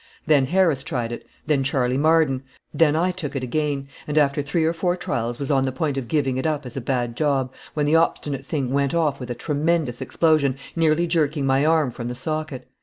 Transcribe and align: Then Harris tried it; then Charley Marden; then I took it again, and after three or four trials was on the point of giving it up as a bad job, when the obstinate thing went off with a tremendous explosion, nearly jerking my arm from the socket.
Then 0.25 0.47
Harris 0.47 0.83
tried 0.83 1.11
it; 1.11 1.27
then 1.45 1.63
Charley 1.63 1.95
Marden; 1.95 2.41
then 2.73 2.95
I 2.95 3.11
took 3.11 3.35
it 3.35 3.43
again, 3.43 3.87
and 4.07 4.17
after 4.17 4.41
three 4.41 4.65
or 4.65 4.73
four 4.73 4.97
trials 4.97 5.37
was 5.37 5.51
on 5.51 5.63
the 5.63 5.71
point 5.71 5.95
of 5.95 6.07
giving 6.07 6.37
it 6.37 6.47
up 6.47 6.65
as 6.65 6.75
a 6.75 6.81
bad 6.81 7.15
job, 7.15 7.53
when 7.75 7.85
the 7.85 7.95
obstinate 7.97 8.43
thing 8.43 8.71
went 8.71 8.95
off 8.95 9.19
with 9.19 9.29
a 9.29 9.35
tremendous 9.35 10.01
explosion, 10.01 10.57
nearly 10.75 11.05
jerking 11.05 11.45
my 11.45 11.63
arm 11.67 11.91
from 11.91 12.07
the 12.07 12.15
socket. 12.15 12.67